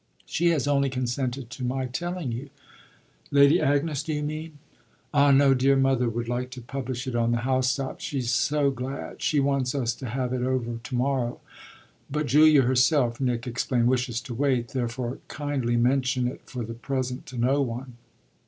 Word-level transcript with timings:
She 0.25 0.47
has 0.47 0.67
only 0.67 0.89
consented 0.89 1.51
to 1.51 1.63
my 1.63 1.85
telling 1.85 2.31
you." 2.31 2.49
"Lady 3.29 3.61
Agnes, 3.61 4.01
do 4.01 4.13
you 4.13 4.23
mean?" 4.23 4.57
"Ah 5.13 5.29
no; 5.29 5.53
dear 5.53 5.75
mother 5.75 6.09
would 6.09 6.27
like 6.27 6.49
to 6.57 6.61
publish 6.63 7.05
it 7.05 7.15
on 7.15 7.29
the 7.31 7.41
house 7.45 7.75
tops. 7.75 8.03
She's 8.03 8.31
so 8.31 8.71
glad 8.71 9.21
she 9.21 9.39
wants 9.39 9.75
us 9.75 9.93
to 9.97 10.07
have 10.09 10.33
it 10.33 10.41
over 10.41 10.79
to 10.83 10.95
morrow. 10.95 11.39
But 12.09 12.25
Julia 12.25 12.63
herself," 12.63 13.21
Nick 13.21 13.45
explained, 13.45 13.89
"wishes 13.89 14.21
to 14.21 14.33
wait. 14.33 14.69
Therefore 14.69 15.19
kindly 15.27 15.77
mention 15.77 16.27
it 16.27 16.41
for 16.47 16.65
the 16.65 16.73
present 16.73 17.27
to 17.27 17.37
no 17.37 17.61
one." 17.61 17.97